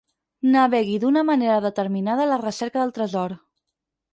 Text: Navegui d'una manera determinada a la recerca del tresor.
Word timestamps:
Navegui 0.53 0.95
d'una 1.03 1.23
manera 1.27 1.59
determinada 1.65 2.25
a 2.25 2.29
la 2.33 2.41
recerca 2.45 2.83
del 2.85 2.95
tresor. 2.99 3.37